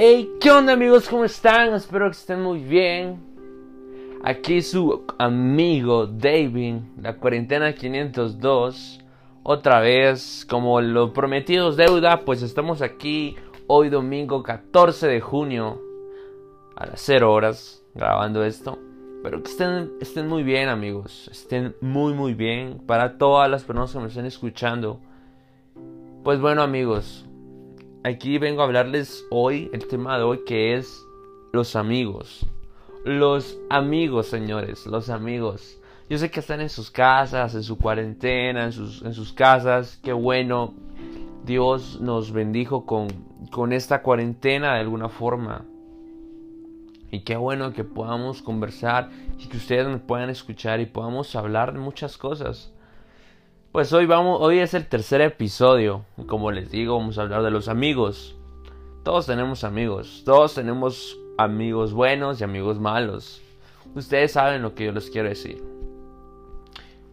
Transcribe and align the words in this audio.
Hey, 0.00 0.36
¿qué 0.40 0.52
onda 0.52 0.74
amigos? 0.74 1.08
¿Cómo 1.08 1.24
están? 1.24 1.74
Espero 1.74 2.04
que 2.04 2.12
estén 2.12 2.40
muy 2.40 2.60
bien. 2.60 3.18
Aquí 4.22 4.62
su 4.62 5.04
amigo 5.18 6.06
David, 6.06 6.76
la 7.02 7.16
cuarentena 7.16 7.74
502. 7.74 9.00
Otra 9.42 9.80
vez, 9.80 10.46
como 10.48 10.80
lo 10.80 11.12
prometidos 11.12 11.76
deuda, 11.76 12.20
pues 12.20 12.42
estamos 12.42 12.80
aquí 12.80 13.34
hoy 13.66 13.88
domingo 13.88 14.44
14 14.44 15.08
de 15.08 15.20
junio 15.20 15.82
a 16.76 16.86
las 16.86 17.00
0 17.00 17.32
horas 17.32 17.82
grabando 17.92 18.44
esto. 18.44 18.78
Pero 19.24 19.42
que 19.42 19.50
estén, 19.50 19.90
estén 20.00 20.28
muy 20.28 20.44
bien 20.44 20.68
amigos, 20.68 21.28
estén 21.32 21.74
muy 21.80 22.14
muy 22.14 22.34
bien 22.34 22.78
para 22.86 23.18
todas 23.18 23.50
las 23.50 23.64
personas 23.64 23.92
que 23.92 23.98
me 23.98 24.06
estén 24.06 24.26
escuchando. 24.26 25.00
Pues 26.22 26.40
bueno 26.40 26.62
amigos, 26.62 27.27
aquí 28.04 28.38
vengo 28.38 28.62
a 28.62 28.64
hablarles 28.64 29.26
hoy 29.30 29.70
el 29.72 29.86
tema 29.86 30.16
de 30.18 30.24
hoy 30.24 30.40
que 30.46 30.74
es 30.74 31.04
los 31.52 31.76
amigos. 31.76 32.46
Los 33.04 33.58
amigos, 33.70 34.26
señores, 34.26 34.86
los 34.86 35.08
amigos. 35.08 35.80
Yo 36.10 36.18
sé 36.18 36.30
que 36.30 36.40
están 36.40 36.60
en 36.60 36.68
sus 36.68 36.90
casas, 36.90 37.54
en 37.54 37.62
su 37.62 37.78
cuarentena, 37.78 38.64
en 38.64 38.72
sus, 38.72 39.02
en 39.02 39.14
sus 39.14 39.32
casas. 39.32 39.98
Qué 40.02 40.12
bueno. 40.12 40.74
Dios 41.44 42.00
nos 42.00 42.32
bendijo 42.32 42.84
con, 42.84 43.08
con 43.50 43.72
esta 43.72 44.02
cuarentena 44.02 44.74
de 44.74 44.80
alguna 44.80 45.08
forma. 45.08 45.64
Y 47.10 47.20
qué 47.20 47.36
bueno 47.36 47.72
que 47.72 47.84
podamos 47.84 48.42
conversar 48.42 49.10
y 49.38 49.46
que 49.46 49.56
ustedes 49.56 49.86
me 49.86 49.98
puedan 49.98 50.28
escuchar 50.28 50.80
y 50.80 50.86
podamos 50.86 51.34
hablar 51.36 51.72
de 51.72 51.78
muchas 51.78 52.18
cosas. 52.18 52.72
Pues 53.70 53.92
hoy 53.92 54.06
vamos, 54.06 54.38
hoy 54.40 54.60
es 54.60 54.72
el 54.72 54.86
tercer 54.86 55.20
episodio. 55.20 56.06
Como 56.26 56.50
les 56.50 56.70
digo, 56.70 56.96
vamos 56.96 57.18
a 57.18 57.22
hablar 57.22 57.42
de 57.42 57.50
los 57.50 57.68
amigos. 57.68 58.34
Todos 59.02 59.26
tenemos 59.26 59.62
amigos, 59.62 60.22
todos 60.24 60.54
tenemos 60.54 61.18
amigos 61.36 61.92
buenos 61.92 62.40
y 62.40 62.44
amigos 62.44 62.80
malos. 62.80 63.42
Ustedes 63.94 64.32
saben 64.32 64.62
lo 64.62 64.74
que 64.74 64.86
yo 64.86 64.92
les 64.92 65.10
quiero 65.10 65.28
decir. 65.28 65.62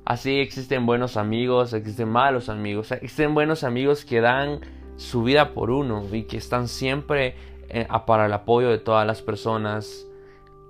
Así 0.06 0.40
existen 0.40 0.86
buenos 0.86 1.18
amigos, 1.18 1.74
existen 1.74 2.08
malos 2.08 2.48
amigos, 2.48 2.90
existen 2.94 3.34
buenos 3.34 3.66
amigos 3.66 4.06
que 4.06 4.22
dan 4.22 4.62
su 4.96 5.24
vida 5.24 5.54
por 5.54 5.72
uno 5.72 6.06
y 6.10 6.24
que 6.24 6.38
están 6.38 6.70
siempre 6.70 7.36
eh, 7.68 7.86
para 8.08 8.28
el 8.28 8.34
apoyo 8.34 8.70
de 8.70 8.78
todas 8.78 9.06
las 9.06 9.22
personas, 9.22 10.08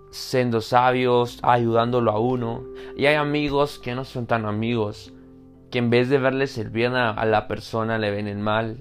siendo 0.09 0.61
sabios, 0.61 1.37
ayudándolo 1.43 2.09
a 2.09 2.19
uno. 2.19 2.63
Y 2.97 3.05
hay 3.05 3.15
amigos 3.15 3.77
que 3.77 3.93
no 3.93 4.03
son 4.03 4.25
tan 4.25 4.45
amigos, 4.45 5.13
que 5.75 5.79
en 5.79 5.89
vez 5.89 6.07
de 6.07 6.19
verles 6.19 6.57
el 6.57 6.69
bien 6.69 6.93
a, 6.95 7.25
la 7.25 7.49
persona 7.49 7.97
le 7.97 8.09
ven 8.09 8.29
el 8.29 8.37
mal. 8.37 8.77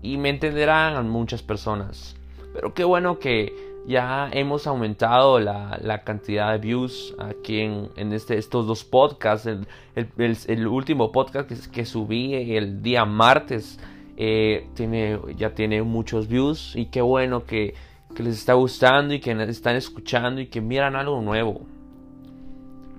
Y 0.00 0.16
me 0.16 0.30
entenderán 0.30 0.96
a 0.96 1.02
muchas 1.02 1.42
personas. 1.42 2.16
Pero 2.54 2.72
qué 2.72 2.82
bueno 2.82 3.18
que 3.18 3.52
ya 3.86 4.30
hemos 4.32 4.66
aumentado 4.66 5.38
la, 5.38 6.00
cantidad 6.02 6.50
de 6.52 6.56
views 6.56 7.14
aquí 7.18 7.60
en, 7.60 8.12
este, 8.14 8.38
estos 8.38 8.66
dos 8.66 8.84
podcasts. 8.84 9.46
El, 9.94 10.66
último 10.66 11.12
podcast 11.12 11.46
que, 11.46 11.56
que, 11.70 11.84
subí 11.84 12.56
el 12.56 12.82
día 12.82 13.04
martes 13.04 13.78
eh, 14.16 14.68
tiene, 14.72 15.20
ya 15.36 15.50
tiene 15.50 15.82
muchos 15.82 16.26
views. 16.26 16.74
Y 16.74 16.86
qué 16.86 17.02
bueno 17.02 17.44
que, 17.44 17.74
que 18.16 18.22
les 18.22 18.38
está 18.38 18.54
gustando 18.54 19.12
y 19.12 19.20
que 19.20 19.32
están 19.42 19.76
escuchando 19.76 20.40
y 20.40 20.46
que 20.46 20.62
miran 20.62 20.96
algo 20.96 21.20
nuevo. 21.20 21.66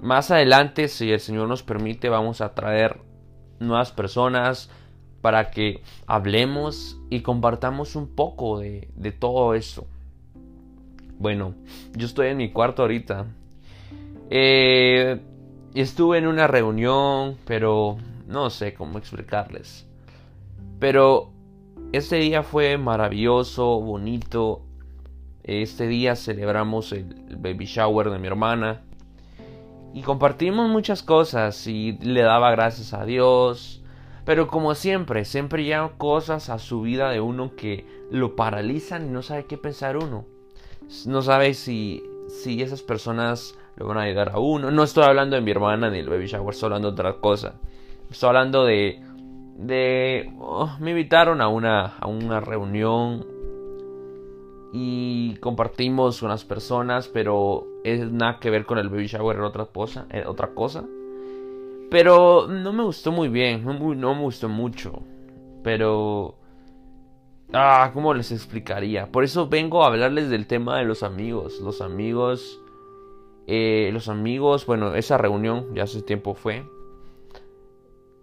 Más 0.04 0.32
adelante, 0.32 0.90
si 0.90 1.14
el 1.14 1.22
Señor 1.22 1.48
nos 1.48 1.64
permite, 1.64 2.10
vamos 2.10 2.42
a 2.42 2.54
traer 2.54 3.00
nuevas 3.62 3.94
personas 3.94 4.70
para 5.22 5.50
que 5.50 5.82
hablemos 6.08 7.00
y 7.10 7.22
compartamos 7.22 7.96
un 7.96 8.14
poco 8.14 8.60
de, 8.60 8.90
todo 9.18 9.54
esto. 9.54 9.88
Bueno, 11.20 11.56
yo 11.94 12.06
estoy 12.06 12.28
en 12.28 12.38
mi 12.38 12.52
cuarto 12.52 12.82
ahorita. 12.82 13.28
Eh, 14.30 15.22
estuve 15.74 16.18
en 16.18 16.28
una 16.28 16.48
reunión, 16.48 17.38
pero 17.46 17.96
no 18.28 18.50
sé 18.50 18.74
cómo 18.74 18.98
explicarles. 18.98 19.88
Pero 20.80 21.32
este 21.94 22.18
día 22.18 22.44
fue 22.44 22.78
maravilloso, 22.78 23.80
bonito. 23.80 24.64
Este 25.46 25.88
día 25.88 26.18
celebramos 26.18 26.92
el 26.92 27.38
baby 27.38 27.68
shower 27.68 28.10
de 28.10 28.20
mi 28.20 28.28
hermana 28.28 28.82
y 29.94 30.02
compartimos 30.02 30.70
muchas 30.70 31.04
cosas 31.04 31.68
y 31.68 31.94
le 32.02 32.22
daba 32.22 32.52
gracias 32.52 32.94
a 32.94 33.06
Dios. 33.06 33.82
Pero 34.26 34.48
como 34.48 34.74
siempre, 34.74 35.26
siempre 35.26 35.64
llegan 35.64 35.90
cosas 35.98 36.50
a 36.50 36.58
su 36.58 36.82
vida 36.82 37.12
de 37.12 37.22
uno 37.22 37.56
que 37.56 37.86
lo 38.10 38.36
paralizan 38.36 39.06
y 39.06 39.10
no 39.10 39.22
sabe 39.22 39.46
qué 39.46 39.58
pensar 39.58 39.98
uno. 39.98 40.26
No 41.06 41.22
sabe 41.22 41.54
si, 41.54 42.02
si 42.28 42.62
esas 42.62 42.82
personas 42.82 43.58
le 43.76 43.86
van 43.86 43.98
a 43.98 44.04
ayudar 44.04 44.30
a 44.30 44.40
uno. 44.40 44.72
No 44.72 44.84
estoy 44.84 45.04
hablando 45.04 45.36
de 45.36 45.42
mi 45.42 45.52
hermana 45.52 45.90
ni 45.90 46.00
el 46.00 46.10
baby 46.10 46.28
shower, 46.28 46.54
estoy 46.54 46.68
hablando 46.68 46.92
de 46.92 46.94
otra 46.94 47.20
cosa. 47.20 47.56
Estoy 48.10 48.30
hablando 48.30 48.66
de... 48.66 49.02
de 49.58 50.34
oh, 50.40 50.76
me 50.80 50.92
invitaron 50.92 51.42
a 51.42 51.50
una, 51.50 51.98
a 52.00 52.08
una 52.08 52.40
reunión 52.40 53.33
y 54.76 55.36
compartimos 55.36 56.20
con 56.20 56.30
las 56.30 56.44
personas, 56.44 57.08
pero 57.08 57.68
es 57.84 58.12
nada 58.12 58.40
que 58.40 58.50
ver 58.50 58.66
con 58.66 58.80
el 58.80 58.90
baby 58.90 59.06
shower, 59.06 59.38
era 59.38 59.48
otra 59.48 59.66
cosa, 59.68 60.08
otra 60.26 60.48
cosa. 60.56 60.84
Pero 61.92 62.48
no 62.48 62.74
me 62.74 62.84
gustó 62.84 63.12
muy 63.12 63.30
bien, 63.30 63.64
no, 63.64 64.16
me 64.16 64.22
gustó 64.22 64.50
mucho. 64.50 65.04
Pero... 65.64 66.40
Ah, 67.54 67.92
¿cómo 67.94 68.16
les 68.16 68.32
explicaría? 68.32 69.12
Por 69.12 69.24
eso 69.24 69.48
vengo 69.48 69.84
a 69.84 69.88
hablarles 69.88 70.32
del 70.32 70.48
tema 70.48 70.80
de 70.80 70.86
los 70.86 71.04
amigos. 71.04 71.60
Los 71.62 71.80
amigos... 71.80 72.60
Eh, 73.46 73.92
los 73.94 74.08
amigos, 74.08 74.66
bueno, 74.66 74.96
esa 74.96 75.20
reunión 75.20 75.76
ya 75.76 75.84
hace 75.84 76.02
tiempo 76.02 76.34
fue. 76.34 76.66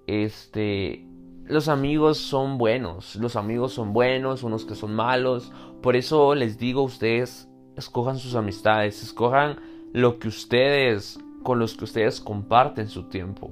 Este 0.08 1.06
los 1.50 1.68
amigos 1.68 2.18
son 2.18 2.58
buenos, 2.58 3.16
los 3.16 3.34
amigos 3.34 3.72
son 3.72 3.92
buenos, 3.92 4.44
unos 4.44 4.64
que 4.64 4.76
son 4.76 4.94
malos. 4.94 5.52
Por 5.82 5.96
eso 5.96 6.34
les 6.34 6.58
digo 6.58 6.82
a 6.82 6.84
ustedes, 6.84 7.48
escojan 7.76 8.18
sus 8.18 8.36
amistades, 8.36 9.02
escojan 9.02 9.58
lo 9.92 10.18
que 10.18 10.28
ustedes, 10.28 11.18
con 11.42 11.58
los 11.58 11.74
que 11.74 11.84
ustedes 11.84 12.20
comparten 12.20 12.88
su 12.88 13.04
tiempo. 13.08 13.50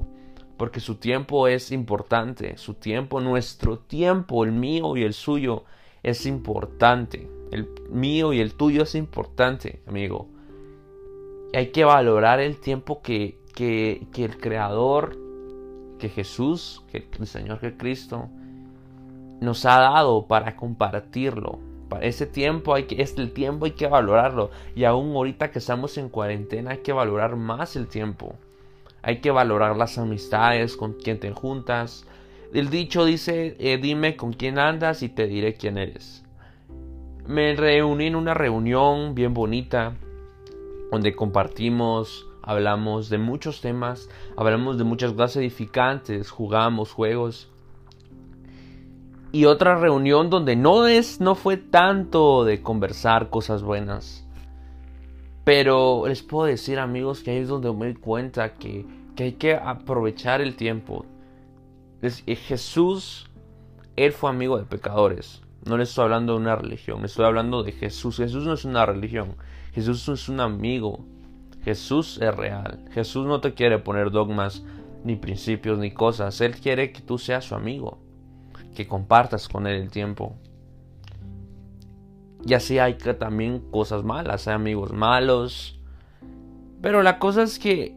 Porque 0.57 0.81
su 0.81 0.97
tiempo 0.97 1.49
es 1.49 1.73
importante, 1.73 2.57
su 2.57 2.75
tiempo, 2.75 3.21
nuestro 3.21 3.79
tiempo, 3.79 4.45
el 4.45 4.53
mío 4.53 4.97
y 4.97 5.03
el 5.03 5.13
suyo, 5.13 5.65
es 6.03 6.25
importante. 6.25 7.29
El 7.51 7.69
mío 7.91 8.33
y 8.33 8.41
el 8.41 8.55
tuyo 8.55 8.85
es 8.85 8.95
importante, 8.95 9.83
amigo. 9.87 10.29
Hay 11.53 11.73
que 11.73 11.85
valorar 11.85 12.41
el 12.41 12.61
tiempo 12.61 13.03
que, 13.03 13.41
que, 13.55 14.07
que 14.13 14.25
el 14.25 14.39
Creador 14.39 15.28
que 15.99 16.09
Jesús, 16.09 16.83
que 16.91 17.07
el 17.19 17.27
Señor 17.27 17.61
que 17.61 17.77
Cristo 17.77 18.29
nos 19.41 19.65
ha 19.67 19.81
dado 19.81 20.27
para 20.27 20.57
compartirlo. 20.57 21.59
Para 21.89 22.07
ese 22.07 22.27
tiempo 22.27 22.75
hay 22.75 22.85
que, 22.85 23.01
este 23.03 23.27
tiempo 23.27 23.65
hay 23.65 23.73
que 23.73 23.87
valorarlo. 23.87 24.51
Y 24.75 24.85
aún 24.85 25.15
ahorita 25.15 25.51
que 25.51 25.59
estamos 25.59 25.97
en 25.99 26.09
cuarentena 26.09 26.73
hay 26.73 26.79
que 26.79 26.93
valorar 26.93 27.37
más 27.37 27.77
el 27.77 27.89
tiempo. 27.89 28.35
Hay 29.03 29.21
que 29.21 29.31
valorar 29.31 29.77
las 29.77 29.99
amistades 29.99 30.77
con 30.77 30.95
quien 30.95 31.19
te 31.19 31.33
juntas. 31.33 32.07
El 32.53 32.71
dicho 32.71 33.05
dice, 33.05 33.57
eh, 33.59 33.79
dime 33.79 34.17
con 34.17 34.33
quién 34.33 34.59
andas 34.59 35.03
y 35.03 35.09
te 35.09 35.27
diré 35.27 35.55
quién 35.55 35.79
eres. 35.79 36.25
Me 37.27 37.55
reuní 37.55 38.07
en 38.07 38.17
una 38.17 38.35
reunión 38.35 39.15
bien 39.15 39.35
bonita 39.35 39.95
donde 40.91 41.15
compartimos 41.15 42.28
hablamos 42.49 43.11
de 43.11 43.19
muchos 43.19 43.61
temas, 43.61 44.09
hablamos 44.35 44.79
de 44.79 44.85
muchas 44.85 45.13
cosas 45.13 45.37
edificantes, 45.37 46.31
jugamos 46.31 46.93
juegos. 46.93 47.51
Y 49.33 49.45
otra 49.45 49.77
reunión 49.79 50.31
donde 50.31 50.57
no 50.57 50.87
es 50.87 51.21
no 51.21 51.35
fue 51.35 51.59
tanto 51.59 52.47
de 52.47 52.63
conversar 52.63 53.29
cosas 53.29 53.63
buenas. 53.63 54.27
Pero 55.45 56.05
les 56.07 56.23
puedo 56.23 56.47
decir, 56.47 56.79
amigos, 56.79 57.23
que 57.23 57.33
ahí 57.33 57.37
es 57.37 57.49
donde 57.49 57.71
me 57.71 57.93
doy 57.93 57.97
cuenta 57.97 58.55
que, 58.55 58.87
que 59.15 59.25
hay 59.25 59.33
que 59.33 59.55
aprovechar 59.55 60.41
el 60.41 60.57
tiempo. 60.57 61.05
Eh, 62.01 62.35
Jesús, 62.35 63.29
Él 63.95 64.13
fue 64.13 64.31
amigo 64.31 64.57
de 64.57 64.65
pecadores. 64.65 65.43
No 65.67 65.77
les 65.77 65.91
estoy 65.91 66.05
hablando 66.05 66.33
de 66.33 66.39
una 66.39 66.57
religión, 66.57 67.05
estoy 67.05 67.27
hablando 67.27 67.63
de 67.63 67.73
Jesús. 67.73 68.17
Jesús 68.17 68.47
no 68.47 68.55
es 68.55 68.65
una 68.65 68.87
religión, 68.87 69.37
Jesús 69.75 70.09
es 70.09 70.31
un 70.31 70.41
amigo 70.41 71.05
Jesús 71.69 72.19
es 72.23 72.35
real. 72.35 72.83
Jesús 72.93 73.27
no 73.27 73.43
te 73.43 73.53
quiere 73.53 73.79
poner 73.79 74.11
dogmas, 74.11 74.65
ni 75.05 75.17
principios, 75.17 75.79
ni 75.79 75.91
cosas. 75.91 76.41
Él 76.41 76.57
quiere 76.57 76.93
que 76.93 77.03
tú 77.03 77.19
seas 77.19 77.45
su 77.45 77.55
amigo, 77.55 77.99
que 78.75 78.89
compartas 78.89 79.51
con 79.51 79.67
él 79.67 79.75
el 79.75 79.91
tiempo. 79.91 80.35
Y 82.43 82.55
así 82.55 82.79
hay 82.79 82.95
que 82.95 83.13
también 83.13 83.71
cosas 83.71 84.03
malas, 84.03 84.49
hay 84.49 84.55
amigos 84.55 84.95
malos. 84.95 85.79
Pero 86.81 87.03
la 87.03 87.19
cosa 87.19 87.43
es 87.43 87.59
que 87.59 87.95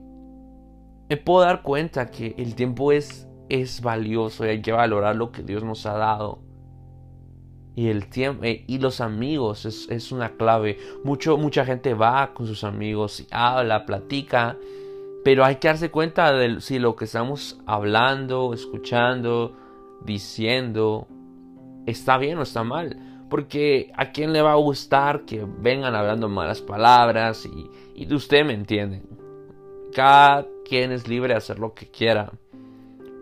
me 1.10 1.16
puedo 1.16 1.46
dar 1.46 1.62
cuenta 1.62 2.12
que 2.12 2.36
el 2.38 2.56
tiempo 2.56 2.92
es, 2.92 3.26
es 3.48 3.80
valioso 3.80 4.46
y 4.46 4.50
hay 4.50 4.62
que 4.62 4.74
valorar 4.74 5.16
lo 5.16 5.32
que 5.32 5.44
Dios 5.44 5.64
nos 5.64 5.86
ha 5.86 5.94
dado. 5.94 6.40
Y 7.82 7.90
el 7.90 8.10
tiempo 8.10 8.44
eh, 8.44 8.64
y 8.68 8.78
los 8.78 9.02
amigos 9.02 9.66
es, 9.66 10.12
una 10.12 10.34
clave. 10.34 10.78
Mucho, 11.04 11.36
mucha 11.38 11.66
gente 11.66 11.96
va 11.96 12.32
con 12.36 12.46
sus 12.46 12.64
amigos 12.64 13.22
y 13.22 13.28
habla, 13.32 13.88
platica, 13.88 14.56
pero 15.24 15.44
hay 15.44 15.56
que 15.56 15.68
darse 15.68 15.90
cuenta 15.90 16.32
de 16.32 16.62
si 16.62 16.78
lo 16.78 16.96
que 16.96 17.06
estamos 17.06 17.60
hablando, 17.66 18.54
escuchando, 18.54 19.58
diciendo 20.06 21.08
está 21.88 22.20
bien 22.20 22.38
o 22.38 22.44
está 22.44 22.64
mal. 22.64 23.26
Porque 23.32 23.92
a 23.98 24.12
quién 24.12 24.32
le 24.32 24.44
va 24.44 24.52
a 24.52 24.58
gustar 24.58 25.22
que 25.26 25.44
vengan 25.44 25.96
hablando 25.96 26.30
malas 26.30 26.62
palabras 26.62 27.48
y, 27.48 27.68
y 27.96 28.14
usted 28.14 28.46
me 28.46 28.54
entiende. 28.54 29.02
Cada 29.92 30.46
quien 30.66 30.92
es 30.92 31.08
libre 31.08 31.34
de 31.34 31.38
hacer 31.38 31.58
lo 31.58 31.74
que 31.74 31.90
quiera. 31.90 32.32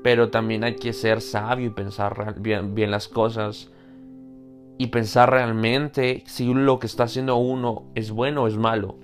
Pero 0.03 0.29
también 0.29 0.65
hay 0.65 0.75
que 0.75 0.91
ser 0.91 1.21
sabio 1.21 1.67
y 1.67 1.69
pensar 1.69 2.35
bien, 2.41 2.75
bien 2.75 2.91
las 2.91 3.07
cosas. 3.07 3.71
Y 4.79 4.87
pensar 4.87 5.29
realmente 5.29 6.23
si 6.25 6.51
lo 6.51 6.79
que 6.79 6.87
está 6.87 7.03
haciendo 7.03 7.35
uno 7.35 7.91
es 7.95 8.09
bueno 8.09 8.43
o 8.43 8.47
es 8.47 8.57
malo. 8.57 8.95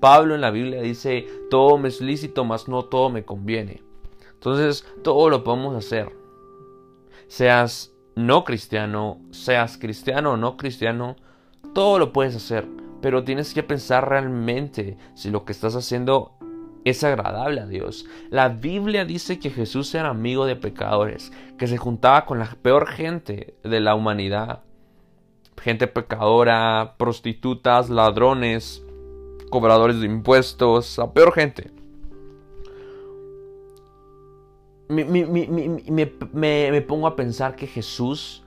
Pablo 0.00 0.34
en 0.34 0.40
la 0.40 0.50
Biblia 0.50 0.82
dice, 0.82 1.28
todo 1.48 1.78
me 1.78 1.88
es 1.88 2.00
lícito, 2.00 2.44
mas 2.44 2.66
no 2.66 2.86
todo 2.86 3.08
me 3.08 3.24
conviene. 3.24 3.82
Entonces, 4.34 4.84
todo 5.04 5.30
lo 5.30 5.44
podemos 5.44 5.76
hacer. 5.76 6.12
Seas 7.28 7.94
no 8.16 8.42
cristiano, 8.42 9.20
seas 9.30 9.78
cristiano 9.78 10.32
o 10.32 10.36
no 10.36 10.56
cristiano, 10.56 11.14
todo 11.72 12.00
lo 12.00 12.12
puedes 12.12 12.34
hacer. 12.34 12.66
Pero 13.00 13.22
tienes 13.22 13.54
que 13.54 13.62
pensar 13.62 14.08
realmente 14.08 14.98
si 15.14 15.30
lo 15.30 15.44
que 15.44 15.52
estás 15.52 15.76
haciendo 15.76 16.32
es 16.84 17.04
agradable 17.04 17.60
a 17.60 17.66
Dios. 17.66 18.06
La 18.28 18.48
Biblia 18.48 19.04
dice 19.04 19.38
que 19.38 19.50
Jesús 19.50 19.94
era 19.94 20.08
amigo 20.08 20.46
de 20.46 20.56
pecadores, 20.56 21.32
que 21.58 21.68
se 21.68 21.76
juntaba 21.76 22.26
con 22.26 22.40
la 22.40 22.56
peor 22.60 22.88
gente 22.88 23.54
de 23.62 23.78
la 23.78 23.94
humanidad. 23.94 24.64
Gente 25.62 25.86
pecadora, 25.86 26.96
prostitutas, 26.98 27.88
ladrones, 27.88 28.84
cobradores 29.48 30.00
de 30.00 30.06
impuestos, 30.06 30.98
la 30.98 31.12
peor 31.12 31.32
gente. 31.32 31.70
Me, 34.88 36.80
pongo 36.82 37.06
a 37.06 37.14
pensar 37.14 37.54
que 37.54 37.68
Jesús 37.68 38.42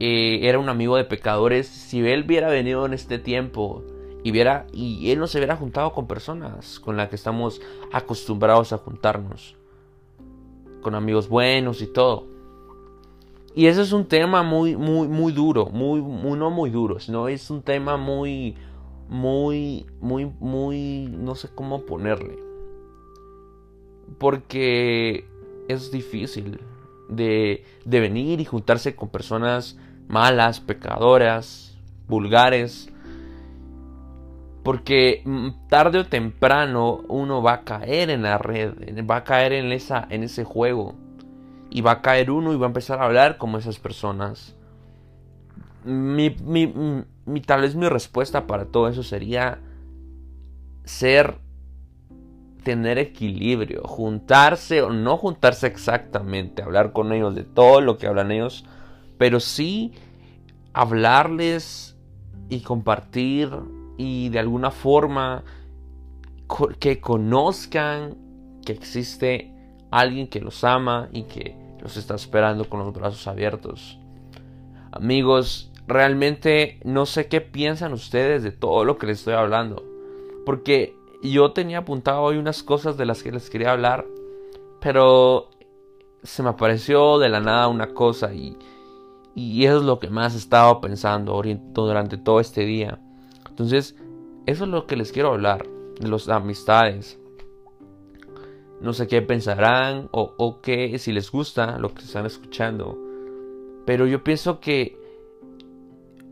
eh, 0.00 0.40
era 0.42 0.58
un 0.58 0.70
amigo 0.70 0.96
de 0.96 1.04
pecadores. 1.04 1.68
Si 1.68 2.00
él 2.00 2.24
hubiera 2.24 2.48
venido 2.48 2.86
en 2.86 2.94
este 2.94 3.18
tiempo 3.18 3.84
y 4.24 4.30
viera 4.30 4.66
y 4.72 5.10
él 5.10 5.18
no 5.18 5.26
se 5.26 5.36
hubiera 5.38 5.56
juntado 5.56 5.92
con 5.92 6.06
personas 6.06 6.80
con 6.80 6.96
las 6.96 7.10
que 7.10 7.16
estamos 7.16 7.60
acostumbrados 7.92 8.72
a 8.72 8.78
juntarnos 8.78 9.56
con 10.80 10.94
amigos 10.94 11.28
buenos 11.28 11.82
y 11.82 11.86
todo 11.86 12.28
y 13.54 13.66
ese 13.66 13.82
es 13.82 13.92
un 13.92 14.06
tema 14.06 14.42
muy 14.42 14.76
muy 14.76 15.08
muy 15.08 15.32
duro 15.32 15.66
muy, 15.66 16.00
muy 16.00 16.38
no 16.38 16.50
muy 16.50 16.70
duro 16.70 16.98
sino 16.98 17.28
es 17.28 17.50
un 17.50 17.62
tema 17.62 17.96
muy 17.96 18.56
muy 19.08 19.86
muy 20.00 20.30
muy 20.40 21.08
no 21.10 21.34
sé 21.34 21.48
cómo 21.54 21.82
ponerle 21.82 22.38
porque 24.18 25.26
es 25.68 25.90
difícil 25.90 26.60
de, 27.08 27.64
de 27.84 28.00
venir 28.00 28.40
y 28.40 28.44
juntarse 28.44 28.94
con 28.94 29.08
personas 29.08 29.78
malas 30.08 30.60
pecadoras 30.60 31.76
vulgares 32.08 32.92
porque 34.62 35.22
mm, 35.24 35.68
tarde 35.68 35.98
o 35.98 36.06
temprano 36.06 37.00
uno 37.08 37.42
va 37.42 37.54
a 37.54 37.64
caer 37.64 38.10
en 38.10 38.22
la 38.22 38.38
red, 38.38 38.74
va 39.08 39.16
a 39.16 39.24
caer 39.24 39.52
en, 39.52 39.72
esa, 39.72 40.06
en 40.10 40.22
ese 40.22 40.44
juego. 40.44 40.94
Y 41.74 41.80
va 41.80 41.92
a 41.92 42.02
caer 42.02 42.30
uno 42.30 42.52
y 42.52 42.58
va 42.58 42.66
a 42.66 42.68
empezar 42.68 43.00
a 43.00 43.06
hablar 43.06 43.38
como 43.38 43.56
esas 43.56 43.78
personas. 43.78 44.54
Mi, 45.84 46.28
mi, 46.28 47.40
tal 47.40 47.62
vez 47.62 47.74
mi 47.74 47.88
respuesta 47.88 48.46
para 48.46 48.66
todo 48.66 48.88
eso 48.88 49.02
sería 49.02 49.58
ser, 50.84 51.38
tener 52.62 52.98
equilibrio, 52.98 53.84
juntarse 53.84 54.82
o 54.82 54.92
no 54.92 55.16
juntarse 55.16 55.66
exactamente, 55.66 56.62
hablar 56.62 56.92
con 56.92 57.10
ellos 57.10 57.34
de 57.34 57.44
todo 57.44 57.80
lo 57.80 57.96
que 57.96 58.06
hablan 58.06 58.30
ellos, 58.30 58.66
pero 59.16 59.40
sí 59.40 59.94
hablarles 60.74 61.96
y 62.50 62.60
compartir 62.60 63.50
y 63.96 64.28
de 64.28 64.38
alguna 64.38 64.70
forma 64.70 65.42
que 66.78 67.00
conozcan 67.00 68.16
que 68.64 68.72
existe 68.72 69.54
alguien 69.90 70.28
que 70.28 70.40
los 70.40 70.64
ama 70.64 71.08
y 71.12 71.24
que 71.24 71.61
los 71.82 71.96
está 71.96 72.14
esperando 72.14 72.68
con 72.68 72.80
los 72.80 72.92
brazos 72.94 73.26
abiertos. 73.26 73.98
Amigos, 74.92 75.72
realmente 75.86 76.78
no 76.84 77.06
sé 77.06 77.26
qué 77.26 77.40
piensan 77.40 77.92
ustedes 77.92 78.42
de 78.42 78.52
todo 78.52 78.84
lo 78.84 78.98
que 78.98 79.06
les 79.06 79.18
estoy 79.18 79.34
hablando. 79.34 79.84
Porque 80.46 80.96
yo 81.22 81.52
tenía 81.52 81.78
apuntado 81.78 82.22
hoy 82.22 82.36
unas 82.36 82.62
cosas 82.62 82.96
de 82.96 83.06
las 83.06 83.22
que 83.22 83.32
les 83.32 83.50
quería 83.50 83.72
hablar. 83.72 84.06
Pero 84.80 85.50
se 86.22 86.42
me 86.42 86.50
apareció 86.50 87.18
de 87.18 87.28
la 87.28 87.40
nada 87.40 87.68
una 87.68 87.94
cosa 87.94 88.32
y, 88.32 88.56
y 89.34 89.64
eso 89.64 89.78
es 89.78 89.82
lo 89.82 89.98
que 89.98 90.08
más 90.08 90.34
he 90.34 90.38
estado 90.38 90.80
pensando 90.80 91.40
durante 91.72 92.16
todo 92.16 92.38
este 92.38 92.64
día. 92.64 93.00
Entonces, 93.48 93.96
eso 94.46 94.64
es 94.64 94.70
lo 94.70 94.86
que 94.86 94.96
les 94.96 95.12
quiero 95.12 95.32
hablar, 95.32 95.66
de 96.00 96.08
las 96.08 96.28
amistades. 96.28 97.18
No 98.82 98.92
sé 98.92 99.06
qué 99.06 99.22
pensarán 99.22 100.08
o, 100.10 100.60
qué, 100.60 100.98
si 100.98 101.12
les 101.12 101.30
gusta 101.30 101.78
lo 101.78 101.94
que 101.94 102.02
están 102.02 102.26
escuchando. 102.26 102.98
Pero 103.86 104.06
yo 104.06 104.24
pienso 104.24 104.58
que 104.58 104.98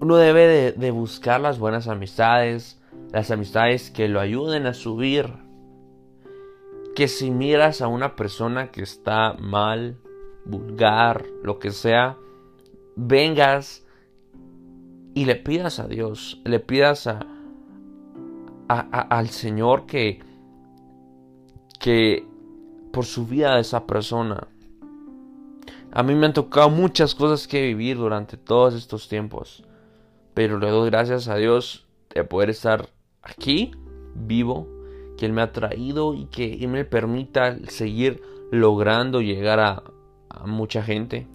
uno 0.01 0.17
debe 0.17 0.73
de, 0.73 0.91
buscar 0.91 1.41
las 1.41 1.61
buenas 1.61 1.87
amistades, 1.87 2.83
las 3.13 3.31
amistades 3.31 3.91
que 3.91 4.09
lo 4.09 4.19
ayuden 4.19 4.67
a 4.67 4.75
subir. 4.75 5.33
Que 6.97 7.07
si 7.07 7.31
miras 7.31 7.83
a 7.83 7.87
una 7.87 8.17
persona 8.17 8.73
que 8.73 8.83
está 8.83 9.35
mal, 9.35 9.99
vulgar, 10.45 11.25
lo 11.45 11.61
que 11.61 11.71
sea, 11.71 12.17
vengas 12.97 13.87
y 15.15 15.25
le 15.25 15.37
pidas 15.37 15.79
a 15.79 15.87
Dios, 15.87 16.41
le 16.45 16.59
pidas 16.59 17.07
a, 17.07 17.21
al 18.69 19.29
Señor 19.29 19.87
que, 19.87 20.21
que 21.79 22.30
por 22.93 23.05
su 23.05 23.27
vida 23.27 23.55
de 23.55 23.63
esa 23.63 23.87
persona. 23.87 24.49
A 25.93 26.03
mí 26.03 26.15
me 26.15 26.27
han 26.27 26.33
tocado 26.33 26.71
muchas 26.71 27.15
cosas 27.15 27.49
que 27.49 27.63
vivir 27.63 27.97
durante 27.97 28.37
todos 28.37 28.75
estos 28.75 29.09
tiempos, 29.09 29.65
pero 30.35 30.59
le 30.59 30.71
doy 30.71 30.91
gracias 30.91 31.29
a 31.29 31.37
Dios 31.37 31.87
de 32.15 32.25
poder 32.25 32.51
estar 32.51 32.89
aquí, 33.23 33.73
vivo, 34.15 34.69
que 35.17 35.27
Él 35.27 35.33
me 35.33 35.43
ha 35.43 35.53
traído 35.53 36.15
y 36.15 36.27
que 36.27 36.67
me 36.69 36.85
permita 36.85 37.59
seguir 37.69 38.23
logrando 38.53 39.21
llegar 39.21 39.61
a, 39.61 39.83
a 40.29 40.47
mucha 40.47 40.83
gente. 40.83 41.27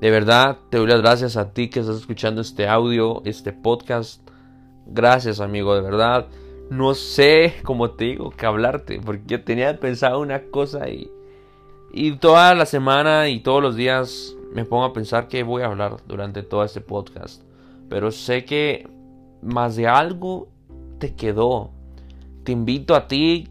De 0.00 0.10
verdad, 0.10 0.58
te 0.68 0.78
doy 0.78 0.88
las 0.88 1.00
gracias 1.00 1.36
a 1.36 1.52
ti 1.52 1.68
que 1.70 1.80
estás 1.80 1.96
escuchando 1.96 2.40
este 2.40 2.66
audio, 2.66 3.22
este 3.24 3.52
podcast. 3.52 4.26
Gracias, 4.86 5.40
amigo, 5.40 5.74
de 5.76 5.80
verdad. 5.80 6.26
No 6.72 6.94
sé, 6.94 7.56
como 7.64 7.90
te 7.90 8.06
digo, 8.06 8.30
que 8.30 8.46
hablarte, 8.46 8.98
porque 8.98 9.24
yo 9.26 9.44
tenía 9.44 9.78
pensado 9.78 10.20
una 10.20 10.44
cosa 10.44 10.88
y, 10.88 11.12
y 11.92 12.16
toda 12.16 12.54
la 12.54 12.64
semana 12.64 13.28
y 13.28 13.40
todos 13.40 13.62
los 13.62 13.76
días 13.76 14.34
me 14.54 14.64
pongo 14.64 14.84
a 14.84 14.94
pensar 14.94 15.28
que 15.28 15.42
voy 15.42 15.60
a 15.60 15.66
hablar 15.66 15.98
durante 16.08 16.42
todo 16.42 16.64
este 16.64 16.80
podcast. 16.80 17.42
Pero 17.90 18.10
sé 18.10 18.46
que 18.46 18.88
más 19.42 19.76
de 19.76 19.86
algo 19.86 20.48
te 20.98 21.14
quedó. 21.14 21.72
Te 22.42 22.52
invito 22.52 22.94
a 22.94 23.06
ti, 23.06 23.48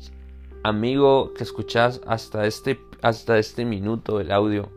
amigo, 0.63 1.36
que 1.36 1.44
escuchas 1.44 2.01
hasta 2.08 2.48
este, 2.48 2.80
hasta 3.04 3.38
este 3.38 3.66
minuto 3.66 4.20
el 4.20 4.32
audio 4.32 4.68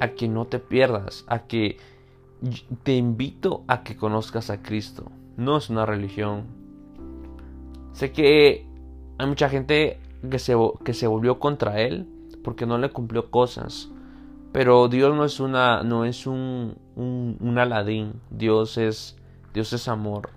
a 0.00 0.08
que 0.08 0.26
no 0.26 0.46
te 0.46 0.58
pierdas, 0.58 1.24
a 1.28 1.46
que 1.46 1.76
te 2.82 2.96
invito 2.96 3.62
a 3.68 3.84
que 3.84 3.96
conozcas 3.96 4.50
a 4.50 4.62
Cristo. 4.62 5.12
No 5.36 5.58
es 5.58 5.70
una 5.70 5.86
religión. 5.86 6.57
Sé 7.92 8.12
que 8.12 8.66
hay 9.18 9.26
mucha 9.26 9.48
gente 9.48 10.00
que 10.30 10.38
se, 10.38 10.54
que 10.84 10.94
se 10.94 11.06
volvió 11.06 11.38
contra 11.38 11.80
Él 11.80 12.06
porque 12.44 12.66
no 12.66 12.78
le 12.78 12.90
cumplió 12.90 13.30
cosas. 13.30 13.90
Pero 14.52 14.88
Dios 14.88 15.14
no 15.14 15.24
es 15.24 15.40
una, 15.40 15.82
no 15.82 16.04
es 16.04 16.26
un, 16.26 16.76
un, 16.96 17.58
aladín. 17.58 18.14
Dios 18.30 18.78
es, 18.78 19.16
Dios 19.52 19.72
es 19.72 19.88
amor. 19.88 20.30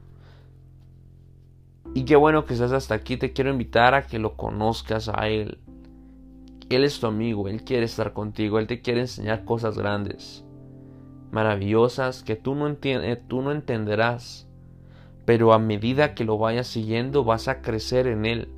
Y 1.94 2.04
qué 2.06 2.16
bueno 2.16 2.46
que 2.46 2.54
estás 2.54 2.72
hasta 2.72 2.96
aquí. 2.96 3.18
Te 3.18 3.32
quiero 3.34 3.52
invitar 3.52 3.94
a 3.94 4.08
que 4.08 4.20
lo 4.20 4.36
conozcas 4.36 5.10
a 5.10 5.28
Él. 5.28 5.60
Él 6.76 6.84
es 6.84 7.00
tu 7.00 7.08
amigo, 7.08 7.48
Él 7.48 7.64
quiere 7.64 7.86
estar 7.86 8.14
contigo, 8.14 8.60
Él 8.60 8.68
te 8.68 8.82
quiere 8.82 9.02
enseñar 9.02 9.44
cosas 9.46 9.78
grandes, 9.78 10.46
maravillosas 11.32 12.24
que 12.24 12.36
tú 12.36 12.56
no, 12.56 12.68
eh, 12.68 13.22
tú 13.28 13.42
no 13.42 13.52
entenderás, 13.52 14.48
pero 15.32 15.54
a 15.54 15.60
medida 15.60 16.14
que 16.14 16.26
lo 16.26 16.38
vayas 16.38 16.68
siguiendo 16.68 17.24
vas 17.24 17.48
a 17.48 17.62
crecer 17.62 18.06
en 18.06 18.26
Él, 18.26 18.50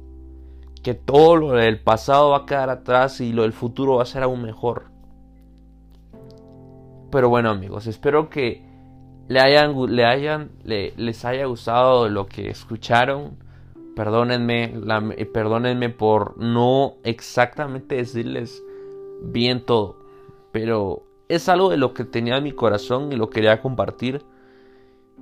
que 0.82 0.96
todo 0.96 1.36
lo 1.36 1.52
del 1.52 1.80
pasado 1.80 2.32
va 2.32 2.38
a 2.38 2.46
quedar 2.48 2.72
atrás 2.72 3.22
y 3.22 3.32
lo 3.32 3.44
del 3.44 3.54
futuro 3.54 3.98
va 3.98 4.02
a 4.02 4.08
ser 4.08 4.24
aún 4.24 4.42
mejor. 4.42 4.86
pero 7.12 7.30
bueno 7.30 7.52
amigos, 7.52 7.86
espero 7.86 8.28
que 8.28 8.64
le 9.28 9.40
hayan, 9.40 9.76
le 9.96 10.04
hayan, 10.04 10.50
les 10.64 11.26
haya 11.26 11.46
gustado 11.46 12.10
lo 12.10 12.26
que 12.26 12.50
escucharon. 12.50 13.38
Perdónenme, 13.96 14.74
perdónenme 15.32 15.90
por 15.90 16.40
no 16.40 16.96
exactamente 17.04 17.98
decirles 17.98 18.64
bien 19.22 19.64
todo. 19.64 19.98
Pero 20.52 21.04
es 21.30 21.50
algo 21.50 21.70
de 21.70 21.78
lo 21.78 21.94
que 21.94 22.04
tenía 22.04 22.38
en 22.38 22.44
mi 22.46 22.52
corazón 22.52 23.14
y 23.14 23.16
lo 23.16 23.30
quería 23.30 23.62
compartir. 23.62 24.26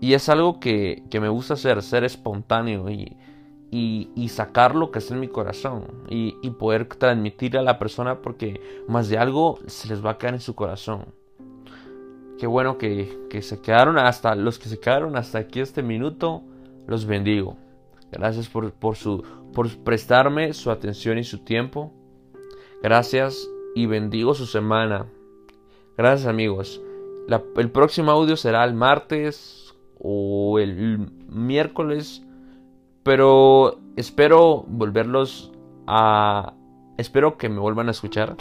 Y 0.01 0.15
es 0.15 0.27
algo 0.29 0.59
que, 0.59 1.03
me 1.13 1.29
gusta 1.29 1.53
hacer, 1.53 1.81
ser 1.83 2.03
espontáneo 2.03 2.89
y, 2.89 3.15
y, 3.69 4.29
sacar 4.29 4.75
lo 4.75 4.89
que 4.89 4.99
está 4.99 5.13
en 5.13 5.19
mi 5.19 5.27
corazón. 5.27 5.85
Y, 6.09 6.35
y 6.41 6.49
poder 6.49 6.85
transmitir 6.85 7.55
a 7.55 7.61
la 7.61 7.77
persona 7.77 8.21
porque 8.21 8.59
más 8.87 9.07
de 9.09 9.19
algo 9.19 9.59
se 9.67 9.87
les 9.87 10.03
va 10.03 10.11
a 10.11 10.17
quedar 10.17 10.33
en 10.33 10.41
su 10.41 10.55
corazón. 10.55 11.05
Qué 12.41 12.47
bueno 12.47 12.79
que, 12.79 13.29
se 13.43 13.61
quedaron 13.61 13.99
hasta 13.99 14.33
los 14.33 14.57
que 14.57 14.67
se 14.67 14.79
quedaron 14.79 15.15
hasta 15.15 15.37
aquí 15.37 15.59
este 15.59 15.83
minuto. 15.83 16.41
Los 16.87 17.05
bendigo. 17.05 17.55
Gracias 18.11 18.49
por, 18.49 18.95
su, 18.95 19.23
por 19.53 19.69
prestarme 19.83 20.51
su 20.53 20.71
atención 20.71 21.19
y 21.19 21.23
su 21.23 21.43
tiempo. 21.43 21.93
Gracias 22.81 23.47
y 23.75 23.85
bendigo 23.85 24.33
su 24.33 24.47
semana. 24.47 25.05
Gracias 25.95 26.27
amigos. 26.27 26.81
el 27.57 27.69
próximo 27.69 28.09
audio 28.09 28.35
será 28.35 28.65
el 28.65 28.73
martes 28.73 29.60
o 30.01 30.59
el 30.59 31.11
miércoles. 31.29 32.23
Pero 33.03 33.79
espero 33.95 34.65
volverlos 34.67 35.51
a... 35.87 36.53
Espero 36.97 37.37
que 37.37 37.49
me 37.49 37.59
vuelvan 37.59 37.87
a 37.87 37.91
escuchar. 37.91 38.35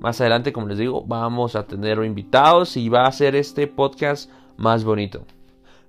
Más 0.00 0.20
adelante, 0.20 0.52
como 0.52 0.68
les 0.68 0.78
digo, 0.78 1.04
vamos 1.06 1.56
a 1.56 1.66
tener 1.66 2.02
invitados 2.04 2.76
y 2.76 2.88
va 2.88 3.06
a 3.06 3.12
ser 3.12 3.34
este 3.34 3.66
podcast 3.66 4.30
más 4.56 4.84
bonito. 4.84 5.24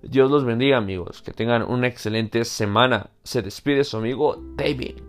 Dios 0.02 0.32
los 0.32 0.46
bendiga 0.46 0.78
amigos, 0.78 1.22
que 1.22 1.32
tengan 1.32 1.64
una 1.64 1.88
excelente 1.88 2.46
semana. 2.46 3.10
Se 3.24 3.42
despide 3.42 3.84
su 3.84 3.98
amigo 3.98 4.42
David. 4.56 5.09